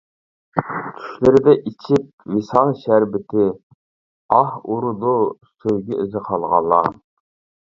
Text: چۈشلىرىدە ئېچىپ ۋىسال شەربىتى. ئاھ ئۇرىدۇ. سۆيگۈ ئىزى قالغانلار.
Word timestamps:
چۈشلىرىدە 1.01 1.51
ئېچىپ 1.71 2.25
ۋىسال 2.37 2.73
شەربىتى. 2.85 3.45
ئاھ 4.39 4.57
ئۇرىدۇ. 4.65 5.15
سۆيگۈ 5.53 6.01
ئىزى 6.03 6.27
قالغانلار. 6.33 6.93